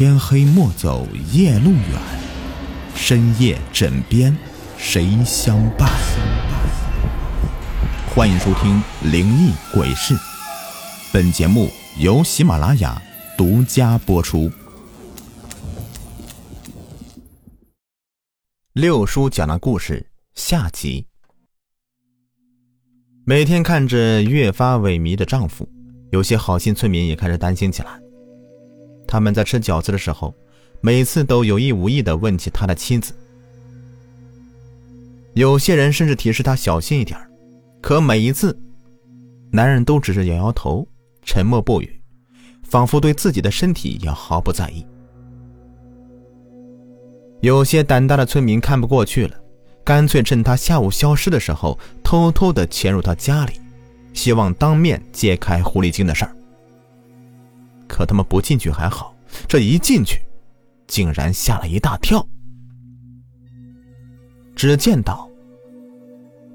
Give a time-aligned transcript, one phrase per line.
[0.00, 2.00] 天黑莫走夜路远，
[2.94, 4.34] 深夜枕边
[4.78, 5.90] 谁相伴？
[8.08, 8.82] 欢迎收听
[9.12, 10.14] 《灵异鬼事》，
[11.12, 11.68] 本节目
[11.98, 12.98] 由喜马拉雅
[13.36, 14.50] 独家播出。
[18.72, 21.06] 六叔讲的故事下集。
[23.26, 25.68] 每天看着越发萎靡的丈夫，
[26.10, 28.00] 有些好心村民也开始担心起来。
[29.10, 30.32] 他们在吃饺子的时候，
[30.80, 33.12] 每次都有意无意的问起他的妻子。
[35.34, 37.18] 有些人甚至提示他小心一点
[37.80, 38.56] 可每一次，
[39.50, 40.86] 男人都只是摇摇头，
[41.24, 42.00] 沉默不语，
[42.62, 44.86] 仿佛对自己的身体也毫不在意。
[47.40, 49.36] 有些胆大的村民看不过去了，
[49.82, 53.54] 干脆趁他下午消失的时候，偷偷的潜入他家里，
[54.12, 56.36] 希望当面揭开狐狸精的事儿。
[57.90, 59.12] 可他们不进去还好，
[59.48, 60.22] 这一进去，
[60.86, 62.24] 竟然吓了一大跳。
[64.54, 65.28] 只见到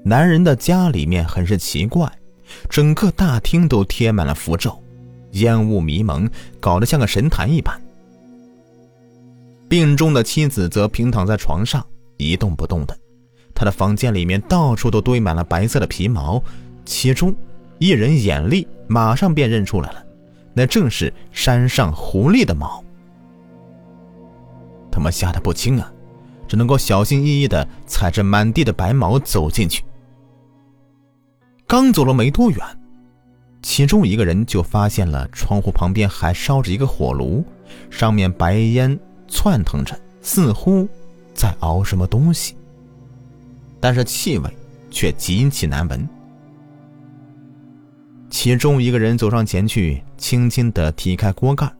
[0.02, 2.10] 男人的家里面很是奇怪，
[2.70, 4.82] 整个大厅都贴满了符咒，
[5.32, 7.78] 烟雾迷蒙，搞得像个神坛一般。
[9.68, 11.84] 病重的妻子则平躺在床上
[12.16, 12.96] 一动不动的，
[13.54, 16.42] 他的房间里面到处都堆满了白色的皮毛，
[16.84, 17.34] 其中
[17.78, 20.05] 一人眼力马上便认出来了。
[20.58, 22.82] 那正是山上狐狸的毛，
[24.90, 25.92] 他们吓得不轻啊，
[26.48, 29.84] 只能够小心翼翼的踩着满地的白毛走进去。
[31.66, 32.58] 刚走了没多远，
[33.60, 37.44] 其中一个人就发现了窗户旁边还烧着一个火炉，
[37.90, 40.88] 上面白烟窜腾着，似乎
[41.34, 42.56] 在熬什么东西，
[43.78, 44.50] 但是气味
[44.90, 46.08] 却极其难闻。
[48.28, 51.72] 其中一个人走上前去，轻轻的踢开锅盖，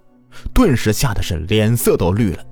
[0.54, 2.44] 顿时吓得是脸色都绿了。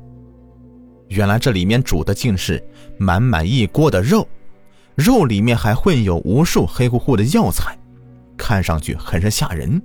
[1.08, 2.62] 原来这里面煮的竟是
[2.98, 4.26] 满满一锅的肉，
[4.94, 7.76] 肉里面还混有无数黑乎乎的药材，
[8.36, 9.80] 看上去很是吓人。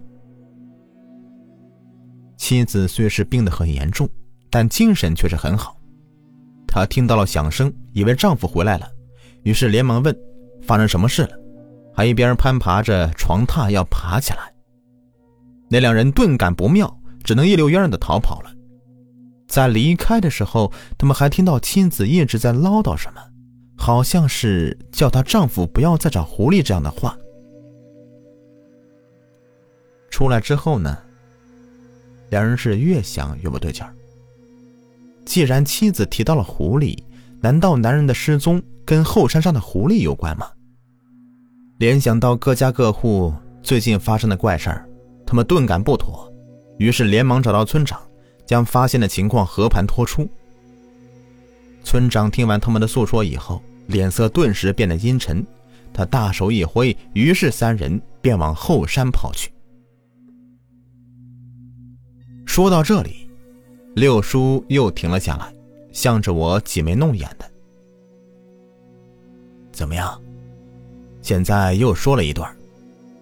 [2.38, 4.09] 妻子虽是病得很严重，
[4.50, 5.78] 但精神却是很好。
[6.67, 8.88] 她听到了响声，以为丈夫回来了，
[9.44, 10.16] 于是连忙问
[10.63, 11.29] ：“发生什么事了？”
[11.99, 14.53] 还一边攀爬着床榻要爬起来，
[15.69, 18.49] 那两人顿感不妙，只能一溜烟的逃跑了。
[19.49, 23.21] 在离开的时候，他们还听到妻子一直在唠叨什么，
[23.77, 27.17] 好像是叫她丈夫不要再找狐狸这样的话。
[30.09, 30.97] 出来之后呢，
[32.29, 33.93] 两人是越想越不对劲儿。
[35.25, 36.97] 既然妻子提到了狐狸，
[37.41, 40.49] 难道男人的失踪跟后山上的狐狸有关吗？
[41.79, 44.85] 联想到各家各户最近发生的怪事儿，
[45.25, 46.29] 他们顿感不妥，
[46.78, 47.97] 于是连忙找到村长，
[48.45, 50.28] 将发现的情况和盘托出。
[51.81, 55.41] 村长听完他们的诉说以后，脸色顿时变得阴沉，
[55.94, 59.50] 他大手一挥，于是三人便往后山跑去。
[62.46, 63.29] 说到这里，
[63.96, 65.53] 六叔又停了下来，
[65.94, 67.50] 向着我挤眉弄眼的
[69.72, 70.22] ：“怎么样？”
[71.22, 72.50] 现在又说了一段，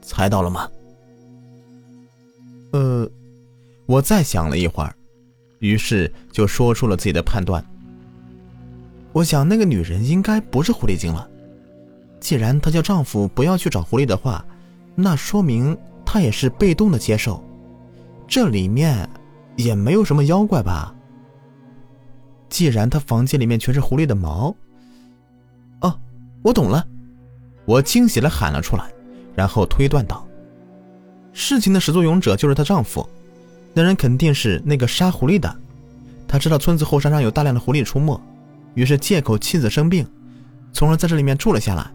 [0.02, 0.70] 猜到了吗？
[2.72, 3.10] 呃，
[3.86, 4.94] 我再想了一会儿，
[5.60, 7.64] 于是就说出了自己的判断。
[9.14, 11.28] 我想那个女人应该不是狐狸精了。
[12.20, 14.46] 既然她叫丈夫不要去找狐狸的话，
[14.96, 15.76] 那说明
[16.06, 17.44] 她也是被动的接受。
[18.28, 19.10] 这里面
[19.56, 20.94] 也没有什么妖怪吧？
[22.50, 24.56] 既然她房间里面全是狐狸的毛，
[25.82, 26.00] 哦，
[26.44, 26.86] 我懂了。
[27.68, 28.90] 我惊喜的喊了出来，
[29.36, 30.26] 然后推断道
[31.34, 33.08] ：“事情的始作俑者就是她丈夫，
[33.74, 35.54] 那人肯定是那个杀狐狸的。
[36.30, 38.18] 他知道村子后山上有大量的狐狸出没，
[38.74, 40.08] 于是借口妻子生病，
[40.72, 41.92] 从而在这里面住了下来。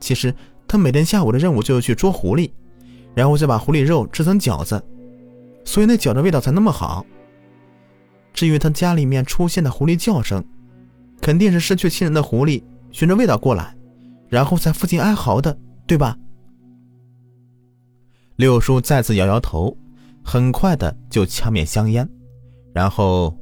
[0.00, 0.34] 其实
[0.66, 2.50] 他每天下午的任务就是去捉狐狸，
[3.14, 4.82] 然后再把狐狸肉制成饺子，
[5.66, 7.04] 所以那饺子味道才那么好。
[8.32, 10.42] 至于他家里面出现的狐狸叫声，
[11.20, 13.74] 肯定是失去亲人的狐狸循着味道过来。”
[14.28, 16.16] 然后在附近哀嚎的，对吧？
[18.36, 19.76] 六叔再次摇摇头，
[20.24, 22.08] 很快的就掐灭香烟，
[22.72, 23.36] 然后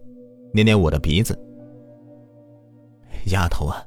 [0.54, 1.38] 捏捏我的鼻子
[3.26, 3.84] ：“丫头啊，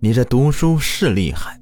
[0.00, 1.60] 你这读书是厉害，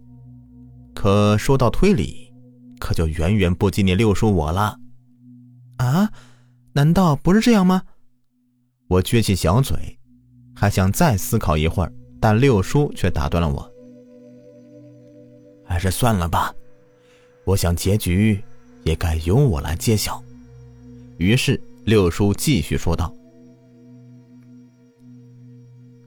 [0.94, 2.32] 可说到推理，
[2.78, 4.78] 可就远远不及你六叔我了。”
[5.78, 6.10] 啊？
[6.72, 7.82] 难道不是这样吗？
[8.86, 9.98] 我撅起小嘴，
[10.54, 13.70] 还想再思考一会儿，但六叔却打断了我。
[15.80, 16.54] 这算了吧
[17.44, 18.40] 我想结局
[18.84, 20.22] 也该由我来揭晓。
[21.16, 23.12] 于是六叔继续说道。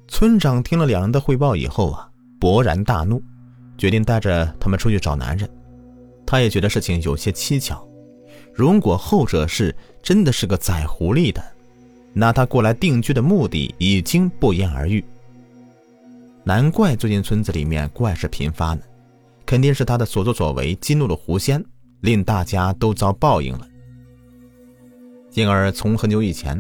[0.08, 2.10] 村长听了两人的汇报以后啊
[2.40, 3.22] 勃然大怒
[3.78, 5.50] 决定带着他们出去找男人。
[6.26, 7.86] 他也觉得事情有些蹊跷
[8.54, 11.44] 如果后者是真的是个宰狐狸的
[12.14, 15.04] 那他过来定居的目的已经不言而喻。
[16.44, 18.82] 难怪最近村子里面怪事频发呢
[19.54, 21.64] 肯定是他的所作所为激怒了狐仙，
[22.02, 23.68] 令大家都遭报应了。
[25.34, 26.60] 因而从很久以前，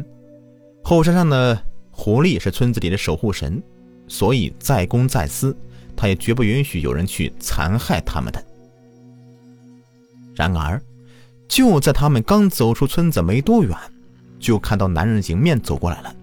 [0.83, 1.59] 后山上的
[1.89, 3.59] 狐狸是村子里的守护神，
[4.07, 5.57] 所以在公在私，
[5.95, 8.45] 他也绝不允许有人去残害他们的。
[10.35, 10.79] 然而，
[11.47, 13.75] 就在他们刚走出村子没多远，
[14.37, 16.15] 就看到男人迎面走过来了。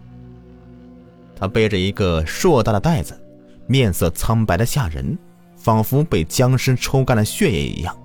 [1.35, 3.21] 他背着一个硕大的袋子，
[3.67, 5.19] 面色苍白的吓人，
[5.61, 7.97] 仿佛被僵尸抽干了血液一样。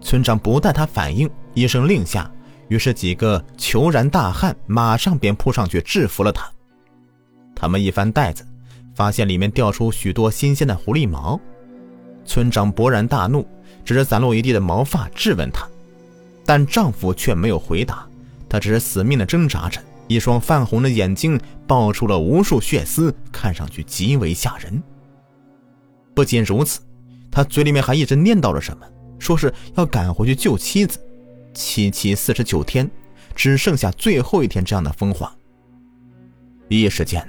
[0.00, 2.28] 村长不待他反应，一声令下，
[2.66, 6.50] 于是几个虬髯大汉马上便扑上去制服了他。
[7.54, 8.44] 他们一翻袋子，
[8.94, 11.38] 发现里面掉出许多新鲜的狐狸毛。
[12.24, 13.46] 村长勃然大怒。
[13.84, 15.66] 指着散落一地的毛发质问他，
[16.46, 18.06] 但丈夫却没有回答，
[18.48, 21.36] 他只是死命的挣扎着，一双泛红的眼睛
[21.66, 24.80] 爆出了无数血丝，看上去极为吓人。
[26.14, 26.80] 不仅如此，
[27.30, 28.86] 他嘴里面还一直念叨着什么，
[29.18, 30.98] 说是要赶回去救妻子，
[31.54, 32.90] 七七四十九天，
[33.34, 35.34] 只剩下最后一天这样的疯话。
[36.68, 37.26] 一时间，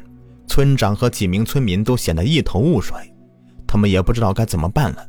[0.47, 2.95] 村长和几名村民都显得一头雾水，
[3.67, 5.07] 他们也不知道该怎么办了。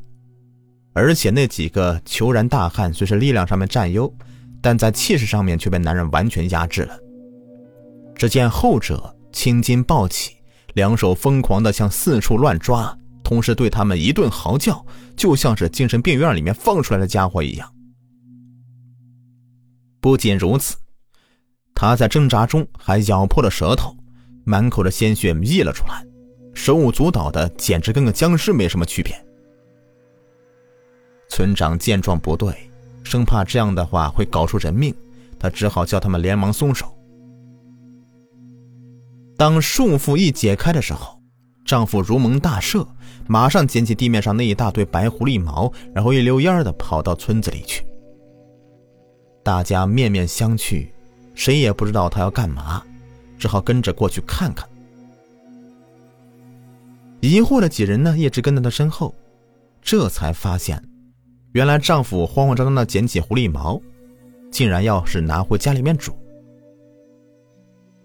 [0.92, 4.12] 而且那几个虬髯大汉虽是力量上面占优，
[4.60, 6.96] 但在气势上面却被男人完全压制了。
[8.14, 10.36] 只见后者青筋暴起，
[10.74, 14.86] 两手疯狂地向四处乱抓，同时对他们一顿嚎叫，
[15.16, 17.68] 就像是精神病院里面放出来的家伙一样。
[20.00, 20.76] 不仅如此，
[21.74, 23.96] 他在挣扎中还咬破了舌头，
[24.44, 26.04] 满口的鲜血溢了出来，
[26.54, 29.12] 手舞足蹈的，简直跟个僵尸没什么区别。
[31.30, 32.70] 村长见状不对，
[33.02, 34.94] 生怕这样的话会搞出人命，
[35.38, 36.86] 他只好叫他们连忙松手。
[39.36, 41.13] 当束缚一解开的时候，
[41.64, 42.86] 丈夫如蒙大赦，
[43.26, 47.84] 马上捡起地面上那一大堆白狐狸毛，然后一溜烟的跑到村子里去。
[49.42, 50.86] 大家面面相觑，
[51.34, 52.82] 谁也不知道他要干嘛，
[53.38, 54.68] 只好跟着过去看看。
[57.20, 59.14] 疑惑的几人呢，一直跟在他身后，
[59.80, 60.82] 这才发现。
[61.52, 63.80] 原来丈夫慌慌张张的捡起狐狸毛，
[64.50, 66.12] 竟然要是拿回家里面煮。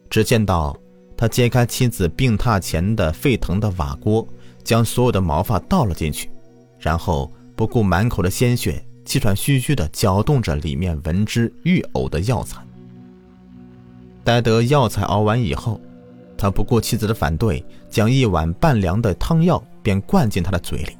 [0.09, 0.77] 只见到
[1.19, 4.25] 他揭开妻子病榻前的沸腾的瓦锅，
[4.63, 6.31] 将所有的毛发倒了进去，
[6.79, 12.65] 然后不顾满口的鲜血，气喘吁吁的搅动着里面闻之欲呕的药材。
[14.23, 15.81] 待得药材熬完以后，
[16.37, 20.95] 他不顾妻子的反对，将一碗半凉的汤药便灌进他的嘴里。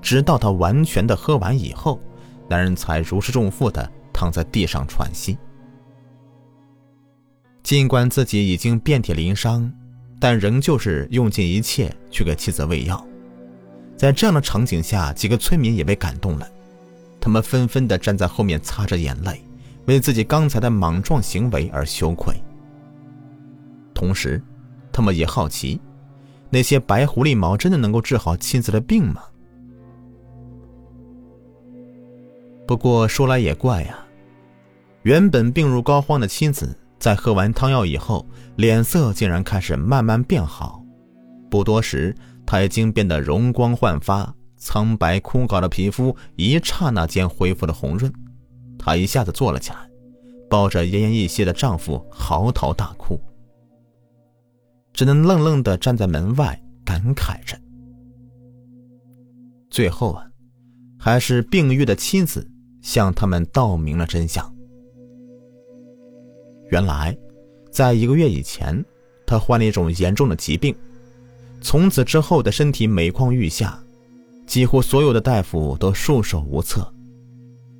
[0.00, 2.00] 直到他完全的喝完以后，
[2.48, 5.36] 男人才如释重负的躺在地上喘息。
[7.64, 9.72] 尽管自己已经遍体鳞伤，
[10.20, 13.02] 但仍旧是用尽一切去给妻子喂药。
[13.96, 16.46] 在这样的场景下，几个村民也被感动了，
[17.18, 19.42] 他们纷纷的站在后面擦着眼泪，
[19.86, 22.34] 为自己刚才的莽撞行为而羞愧。
[23.94, 24.42] 同时，
[24.92, 25.80] 他们也好奇，
[26.50, 29.22] 那些白狐狸毛真的能够治好妻子的病吗？
[32.66, 34.04] 不过说来也怪呀，
[35.02, 40.82] 原本病入膏肓的妻子，在喝完汤药以后，脸色竟然开始慢慢变好。
[41.50, 48.10] 不多时，她已经变得容光焕发，苍白枯槁的皮肤一刹那间恢复了红润。
[48.78, 49.76] 她一下子坐了起来，
[50.48, 53.20] 抱着奄奄一息的丈夫嚎啕大哭，
[54.94, 57.54] 只能愣愣地站在门外感慨着。
[59.68, 60.24] 最后啊，
[60.98, 62.50] 还是病愈的妻子。
[62.80, 64.53] 向他们道明了真相。
[66.70, 67.16] 原来，
[67.70, 68.84] 在一个月以前，
[69.26, 70.74] 他患了一种严重的疾病，
[71.60, 73.78] 从此之后的身体每况愈下，
[74.46, 76.92] 几乎所有的大夫都束手无策。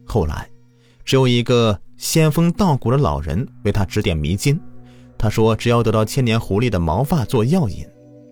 [0.05, 0.49] 后来，
[1.05, 4.61] 只有一个仙风道骨的老人为他指点迷津。
[5.17, 7.87] 他说：“只要得到千年狐狸的毛发做药引，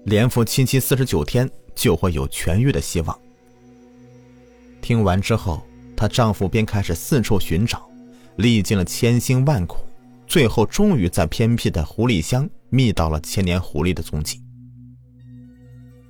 [0.04, 3.18] 连服七七四十九天，就会有痊愈的希望。”
[4.80, 5.62] 听完之后。
[5.94, 7.88] 她丈夫便开始四处寻找，
[8.34, 9.76] 历尽了千辛万苦，
[10.32, 14.40] 最后终于在偏僻的狐狸乡觅到了千年狐狸的踪迹。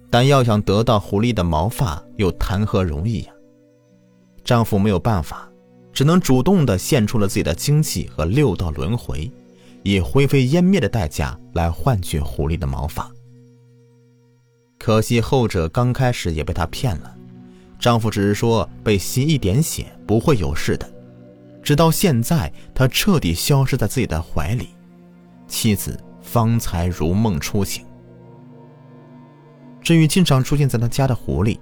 [0.09, 3.33] 但要想得到狐狸的毛发，又谈何容易呀？
[4.45, 5.50] 丈夫没有办法，
[5.93, 9.29] 只能主动的献出了自己的精气和六道轮回，
[9.83, 13.11] 以灰飞烟灭的代价来换取狐狸的毛发。
[14.79, 17.12] 可惜后者刚开始也被他骗了。
[17.76, 20.88] 丈夫只是说被吸一点血不会有事的，
[21.62, 24.71] 直到现在他彻底消失在自己的怀里，
[25.47, 27.85] 妻子方才如梦初醒。
[29.81, 31.59] 至于经常出现在他家的狐狸，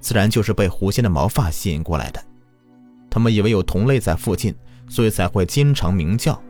[0.00, 2.22] 自然就是被狐仙的毛发吸引过来的。
[3.10, 4.54] 他们以为有同类在附近，
[4.88, 6.40] 所以才会经常鸣叫。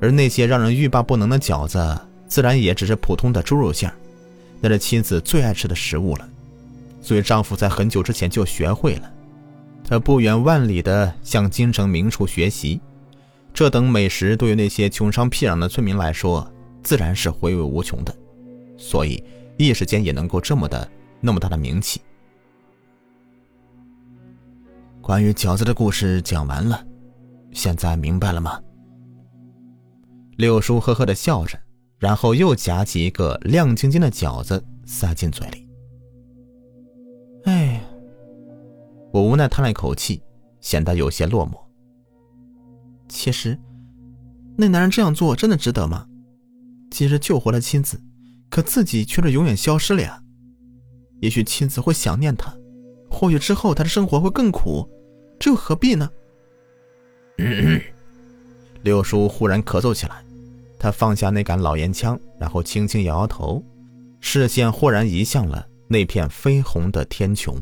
[0.00, 3.92] 而那些让人欲罢不能的饺子，自然也只是普通的猪肉馅
[4.60, 6.28] 那是妻子最爱吃的食物了。
[7.02, 9.12] 所以丈夫在很久之前就学会了，
[9.90, 12.80] 他不远万里的向京城名厨学习。
[13.52, 16.48] 这等美食对于那些穷乡僻壤的村民来说，
[16.80, 18.16] 自然是回味无穷的。
[18.78, 19.20] 所以
[19.56, 20.88] 一时间也能够这么的
[21.20, 22.00] 那么大的名气。
[25.00, 26.86] 关于饺子的故事讲完了，
[27.50, 28.60] 现在明白了吗？
[30.36, 31.58] 六叔呵呵的笑着，
[31.98, 35.66] 然后又夹起一个亮晶晶的饺子塞进嘴里。
[39.20, 40.22] 我无奈叹了一口气，
[40.62, 41.52] 显得有些落寞。
[43.06, 43.58] 其实，
[44.56, 46.06] 那男人这样做真的值得吗？
[46.90, 48.00] 其实救活了妻子，
[48.48, 50.18] 可自己却是永远消失了呀。
[51.20, 52.50] 也许妻子会想念他，
[53.10, 54.88] 或许之后他的生活会更苦，
[55.38, 56.08] 这又何必呢？
[58.82, 60.24] 六叔忽然咳嗽起来，
[60.78, 63.62] 他放下那杆老烟枪，然后轻轻摇摇头，
[64.20, 65.66] 视线忽然移向了。
[65.88, 67.54] 那片绯红的天穹，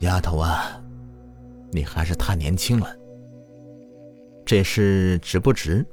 [0.00, 0.80] 丫头啊，
[1.70, 2.96] 你还是太年轻了。
[4.44, 5.84] 这事值不值？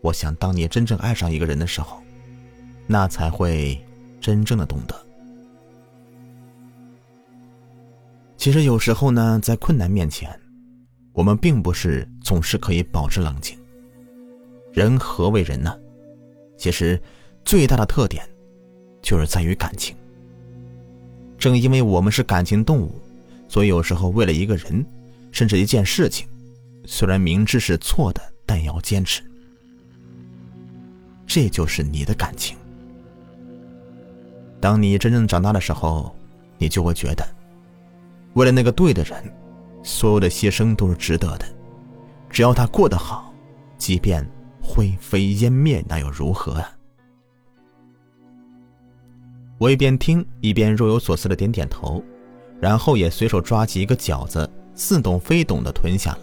[0.00, 2.02] 我想，当你真正爱上一个人的时候，
[2.86, 3.78] 那才会
[4.20, 4.94] 真正的懂得。
[8.36, 10.28] 其实有时候呢，在困难面前，
[11.12, 13.58] 我们并不是总是可以保持冷静。
[14.72, 15.78] 人何为人呢？
[16.56, 17.00] 其实
[17.44, 18.26] 最大的特点。
[19.04, 19.96] 就是在于感情。
[21.36, 22.94] 正因为我们是感情动物，
[23.52, 24.82] 所以有时候为了一个人，
[25.30, 26.26] 甚至一件事情，
[26.86, 29.22] 虽然明知是错的，但要坚持。
[31.26, 32.56] 这就是你的感情。
[34.58, 36.16] 当你真正长大的时候，
[36.56, 37.28] 你就会觉得，
[38.32, 39.22] 为了那个对的人，
[39.82, 41.44] 所有的牺牲都是值得的。
[42.30, 43.34] 只要他过得好，
[43.76, 44.26] 即便
[44.62, 46.72] 灰飞烟灭，那又如何啊？
[49.58, 52.02] 我一边听一边若有所思的点点头，
[52.62, 56.20] 然后也随手抓起一个饺子，似懂非懂的吞下了。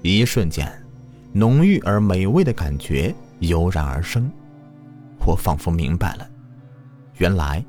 [0.00, 0.66] 一瞬间，
[1.30, 4.30] 浓郁而美味的感觉油然而生，
[5.26, 6.26] 我仿佛明白了，
[7.18, 7.62] 原来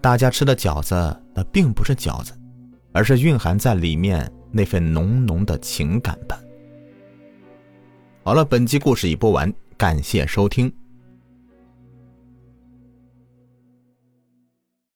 [0.00, 0.94] 大家吃的饺子
[1.34, 2.32] 那并不是饺子，
[2.92, 6.40] 而是蕴含在里面那份浓浓的情感吧。
[8.22, 10.72] 好了，本期故事已播完，感谢收听。